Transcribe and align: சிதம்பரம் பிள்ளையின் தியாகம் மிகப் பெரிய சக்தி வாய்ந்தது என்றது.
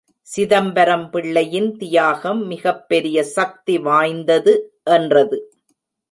சிதம்பரம் 0.21 1.09
பிள்ளையின் 1.09 1.77
தியாகம் 1.77 2.45
மிகப் 2.45 2.87
பெரிய 2.87 3.23
சக்தி 3.23 3.77
வாய்ந்தது 3.77 4.79
என்றது. 4.83 5.53